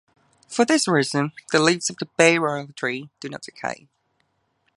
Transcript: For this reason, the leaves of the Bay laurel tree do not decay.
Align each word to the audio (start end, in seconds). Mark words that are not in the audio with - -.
For 0.47 0.65
this 0.65 0.87
reason, 0.87 1.31
the 1.51 1.59
leaves 1.59 1.91
of 1.91 1.97
the 1.97 2.07
Bay 2.17 2.39
laurel 2.39 2.69
tree 2.75 3.11
do 3.19 3.29
not 3.29 3.43
decay. 3.43 3.87